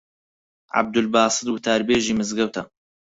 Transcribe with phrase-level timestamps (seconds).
[0.75, 2.63] عەبدولباست وتاربێژی مزگەوتە